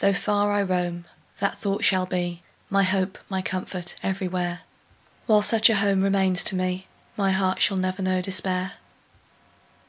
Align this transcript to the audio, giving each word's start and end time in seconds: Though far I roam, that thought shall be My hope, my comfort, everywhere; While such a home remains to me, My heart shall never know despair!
Though 0.00 0.12
far 0.12 0.50
I 0.50 0.62
roam, 0.62 1.04
that 1.38 1.56
thought 1.56 1.84
shall 1.84 2.04
be 2.04 2.42
My 2.68 2.82
hope, 2.82 3.16
my 3.28 3.40
comfort, 3.42 3.94
everywhere; 4.02 4.62
While 5.26 5.42
such 5.42 5.70
a 5.70 5.76
home 5.76 6.02
remains 6.02 6.42
to 6.42 6.56
me, 6.56 6.88
My 7.16 7.30
heart 7.30 7.60
shall 7.62 7.76
never 7.76 8.02
know 8.02 8.20
despair! 8.20 8.72